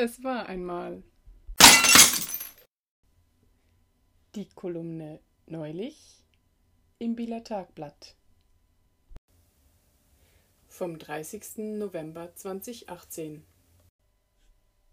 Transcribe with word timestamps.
Es 0.00 0.22
war 0.22 0.46
einmal. 0.46 1.02
Die 4.36 4.48
Kolumne 4.54 5.18
neulich 5.46 6.22
im 7.00 7.16
Bieler 7.16 7.42
Tagblatt 7.42 8.14
vom 10.68 11.00
30. 11.00 11.78
November 11.78 12.32
2018. 12.32 13.44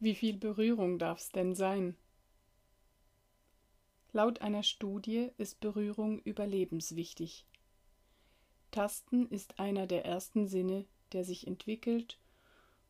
Wie 0.00 0.16
viel 0.16 0.36
Berührung 0.36 0.98
darf's 0.98 1.30
denn 1.30 1.54
sein? 1.54 1.96
Laut 4.10 4.42
einer 4.42 4.64
Studie 4.64 5.30
ist 5.38 5.60
Berührung 5.60 6.18
überlebenswichtig. 6.22 7.46
Tasten 8.72 9.28
ist 9.28 9.60
einer 9.60 9.86
der 9.86 10.04
ersten 10.04 10.48
Sinne, 10.48 10.86
der 11.12 11.22
sich 11.22 11.46
entwickelt 11.46 12.18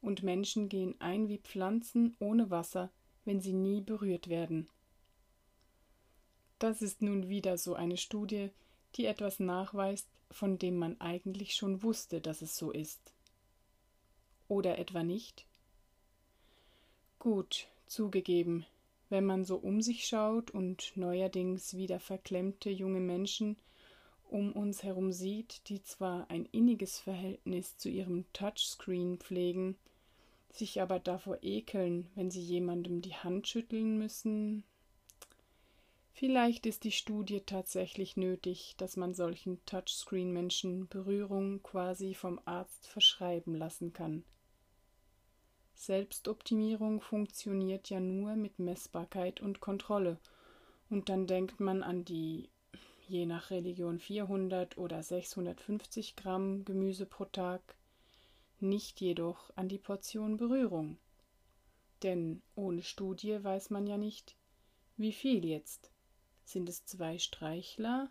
und 0.00 0.22
Menschen 0.22 0.68
gehen 0.68 0.94
ein 1.00 1.28
wie 1.28 1.38
Pflanzen 1.38 2.16
ohne 2.18 2.50
Wasser, 2.50 2.90
wenn 3.24 3.40
sie 3.40 3.52
nie 3.52 3.80
berührt 3.80 4.28
werden. 4.28 4.68
Das 6.58 6.82
ist 6.82 7.02
nun 7.02 7.28
wieder 7.28 7.58
so 7.58 7.74
eine 7.74 7.96
Studie, 7.96 8.50
die 8.96 9.06
etwas 9.06 9.38
nachweist, 9.38 10.08
von 10.30 10.58
dem 10.58 10.76
man 10.76 11.00
eigentlich 11.00 11.54
schon 11.54 11.82
wusste, 11.82 12.20
dass 12.20 12.42
es 12.42 12.56
so 12.56 12.70
ist. 12.70 13.12
Oder 14.48 14.78
etwa 14.78 15.02
nicht? 15.02 15.46
Gut, 17.18 17.68
zugegeben, 17.86 18.66
wenn 19.08 19.24
man 19.24 19.44
so 19.44 19.56
um 19.56 19.80
sich 19.80 20.06
schaut 20.06 20.50
und 20.50 20.92
neuerdings 20.96 21.76
wieder 21.76 22.00
verklemmte 22.00 22.70
junge 22.70 23.00
Menschen 23.00 23.56
um 24.30 24.52
uns 24.52 24.82
herum 24.82 25.12
sieht, 25.12 25.68
die 25.68 25.82
zwar 25.82 26.30
ein 26.30 26.44
inniges 26.46 26.98
Verhältnis 26.98 27.76
zu 27.78 27.88
ihrem 27.88 28.30
Touchscreen 28.32 29.18
pflegen, 29.18 29.76
sich 30.58 30.80
aber 30.80 30.98
davor 30.98 31.38
ekeln, 31.42 32.08
wenn 32.14 32.30
sie 32.30 32.42
jemandem 32.42 33.00
die 33.00 33.14
Hand 33.14 33.48
schütteln 33.48 33.98
müssen. 33.98 34.64
Vielleicht 36.12 36.66
ist 36.66 36.84
die 36.84 36.92
Studie 36.92 37.40
tatsächlich 37.40 38.16
nötig, 38.16 38.74
dass 38.76 38.96
man 38.96 39.14
solchen 39.14 39.64
Touchscreen-Menschen 39.66 40.88
Berührung 40.88 41.62
quasi 41.62 42.14
vom 42.14 42.40
Arzt 42.44 42.88
verschreiben 42.88 43.54
lassen 43.54 43.92
kann. 43.92 44.24
Selbstoptimierung 45.74 47.00
funktioniert 47.00 47.88
ja 47.88 48.00
nur 48.00 48.34
mit 48.34 48.58
Messbarkeit 48.58 49.40
und 49.40 49.60
Kontrolle, 49.60 50.18
und 50.90 51.08
dann 51.08 51.26
denkt 51.26 51.60
man 51.60 51.84
an 51.84 52.04
die 52.04 52.48
je 53.06 53.24
nach 53.24 53.50
Religion 53.50 53.98
400 53.98 54.76
oder 54.76 55.02
650 55.02 56.16
Gramm 56.16 56.64
Gemüse 56.64 57.06
pro 57.06 57.24
Tag, 57.26 57.76
nicht 58.62 59.00
jedoch 59.00 59.50
an 59.56 59.68
die 59.68 59.78
Portion 59.78 60.36
Berührung. 60.36 60.98
Denn 62.02 62.42
ohne 62.54 62.82
Studie 62.82 63.42
weiß 63.42 63.70
man 63.70 63.86
ja 63.86 63.98
nicht, 63.98 64.36
wie 64.96 65.12
viel 65.12 65.44
jetzt. 65.44 65.90
Sind 66.44 66.68
es 66.68 66.84
zwei 66.84 67.18
Streichler, 67.18 68.10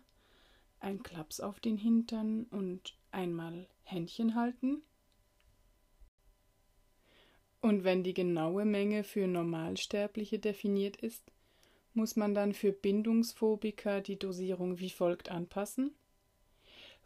ein 0.80 1.02
Klaps 1.02 1.40
auf 1.40 1.60
den 1.60 1.76
Hintern 1.76 2.44
und 2.44 2.96
einmal 3.10 3.66
Händchen 3.82 4.34
halten? 4.34 4.82
Und 7.60 7.82
wenn 7.82 8.04
die 8.04 8.14
genaue 8.14 8.64
Menge 8.64 9.02
für 9.02 9.26
Normalsterbliche 9.26 10.38
definiert 10.38 10.96
ist, 10.96 11.32
muss 11.94 12.14
man 12.14 12.34
dann 12.34 12.52
für 12.52 12.70
Bindungsphobiker 12.70 14.00
die 14.00 14.18
Dosierung 14.18 14.78
wie 14.78 14.90
folgt 14.90 15.30
anpassen? 15.30 15.94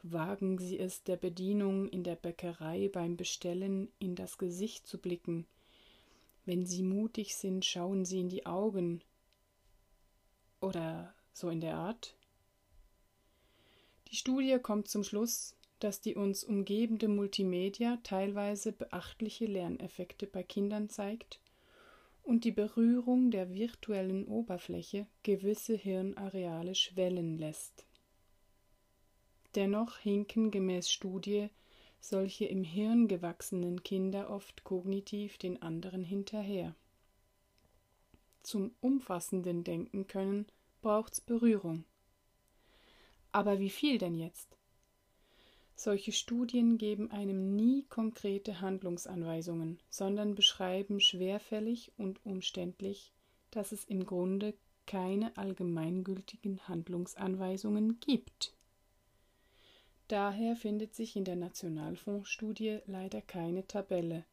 Wagen 0.03 0.59
Sie 0.59 0.79
es 0.79 1.05
der 1.05 1.17
Bedienung 1.17 1.89
in 1.89 2.03
der 2.03 2.17
Bäckerei 2.17 2.89
beim 2.93 3.17
Bestellen 3.17 3.89
in 4.01 4.17
das 4.17 4.37
Gesicht 4.37 4.87
zu 4.87 4.99
blicken. 4.99 5.47
Wenn 6.45 6.67
Sie 6.67 6.83
mutig 6.83 7.37
sind, 7.37 7.65
schauen 7.65 8.05
Sie 8.05 8.21
in 8.21 8.29
die 8.29 8.45
Augen. 8.45 9.01
Oder 10.61 11.15
so 11.33 11.51
in 11.51 11.61
der 11.61 11.77
Art. 11.77 12.17
Die 14.11 14.17
Studie 14.17 14.59
kommt 14.61 14.89
zum 14.89 15.05
Schluss, 15.05 15.55
dass 15.79 16.01
die 16.01 16.17
uns 16.17 16.43
umgebende 16.43 17.09
Multimedia 17.09 17.99
teilweise 18.03 18.73
beachtliche 18.73 19.47
Lerneffekte 19.47 20.27
bei 20.27 20.43
Kindern 20.43 20.89
zeigt 20.89 21.41
und 22.23 22.45
die 22.45 22.53
Berührung 22.53 23.31
der 23.31 23.53
virtuellen 23.53 24.27
Oberfläche 24.27 25.07
gewisse 25.23 25.75
Hirnareale 25.75 26.75
schwellen 26.75 27.39
lässt. 27.39 27.87
Dennoch 29.55 29.99
hinken 29.99 30.51
gemäß 30.51 30.91
Studie 30.91 31.49
solche 32.01 32.47
im 32.47 32.65
Hirn 32.65 33.07
gewachsenen 33.07 33.83
Kinder 33.83 34.31
oft 34.31 34.65
kognitiv 34.65 35.39
den 35.39 35.63
anderen 35.63 36.03
hinterher. 36.03 36.75
Zum 38.43 38.75
umfassenden 38.81 39.63
Denken 39.63 40.09
können 40.09 40.47
braucht's 40.81 41.21
Berührung. 41.21 41.85
Aber 43.31 43.61
wie 43.61 43.71
viel 43.71 43.99
denn 43.99 44.17
jetzt? 44.17 44.57
Solche 45.75 46.13
Studien 46.13 46.77
geben 46.77 47.11
einem 47.11 47.55
nie 47.55 47.85
konkrete 47.89 48.61
Handlungsanweisungen, 48.61 49.79
sondern 49.89 50.35
beschreiben 50.35 51.01
schwerfällig 51.01 51.93
und 51.97 52.25
umständlich, 52.27 53.13
dass 53.51 53.73
es 53.73 53.85
im 53.85 54.05
Grunde 54.05 54.55
keine 54.87 55.37
allgemeingültigen 55.37 56.67
Handlungsanweisungen 56.69 58.01
gibt. 58.01 58.55
Daher 60.09 60.57
findet 60.57 60.95
sich 60.95 61.17
in 61.17 61.25
der 61.25 61.37
Nationalfondsstudie 61.37 62.81
leider 62.87 63.23
keine 63.23 63.67
Tabelle, 63.67 64.25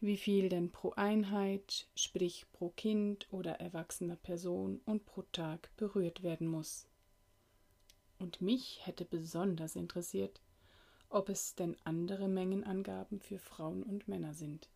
wie 0.00 0.16
viel 0.16 0.48
denn 0.48 0.70
pro 0.70 0.90
Einheit, 0.92 1.86
sprich 1.94 2.46
pro 2.52 2.70
Kind 2.70 3.26
oder 3.30 3.60
erwachsener 3.60 4.16
Person 4.16 4.80
und 4.84 5.06
pro 5.06 5.22
Tag 5.32 5.70
berührt 5.76 6.22
werden 6.22 6.48
muss. 6.48 6.86
Und 8.18 8.40
mich 8.40 8.84
hätte 8.84 9.04
besonders 9.04 9.76
interessiert, 9.76 10.40
ob 11.08 11.28
es 11.28 11.54
denn 11.54 11.76
andere 11.84 12.28
Mengenangaben 12.28 13.20
für 13.20 13.38
Frauen 13.38 13.82
und 13.82 14.08
Männer 14.08 14.34
sind. 14.34 14.68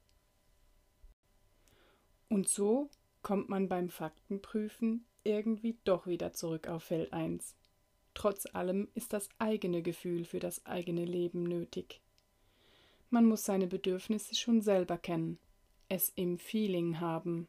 Und 2.29 2.49
so 2.49 2.89
kommt 3.23 3.49
man 3.49 3.69
beim 3.69 3.91
Faktenprüfen 3.91 5.05
irgendwie 5.25 5.79
doch 5.85 6.07
wieder 6.07 6.33
zurück 6.33 6.69
auf 6.69 6.85
Feld 6.85 7.13
1. 7.13 7.57
Trotz 8.21 8.45
allem 8.53 8.87
ist 8.93 9.15
das 9.15 9.31
eigene 9.39 9.81
Gefühl 9.81 10.27
für 10.27 10.41
das 10.41 10.67
eigene 10.67 11.07
Leben 11.07 11.43
nötig. 11.43 12.03
Man 13.09 13.25
muss 13.25 13.47
seine 13.47 13.67
Bedürfnisse 13.67 14.35
schon 14.35 14.61
selber 14.61 14.99
kennen, 14.99 15.39
es 15.89 16.11
im 16.17 16.37
Feeling 16.37 17.01
haben. 17.01 17.49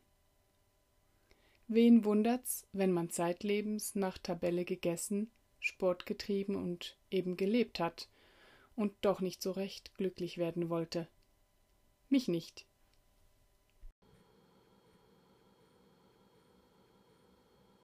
Wen 1.68 2.06
wundert's, 2.06 2.70
wenn 2.72 2.94
man 2.94 3.10
zeitlebens 3.10 3.96
nach 3.96 4.18
Tabelle 4.18 4.64
gegessen, 4.64 5.30
Sport 5.60 6.06
getrieben 6.06 6.56
und 6.56 6.98
eben 7.10 7.36
gelebt 7.36 7.82
hat 7.82 8.08
und 8.74 8.94
doch 9.02 9.20
nicht 9.20 9.42
so 9.42 9.52
recht 9.52 9.94
glücklich 9.96 10.38
werden 10.38 10.70
wollte? 10.70 11.10
Mich 12.08 12.30
nicht. 12.30 12.66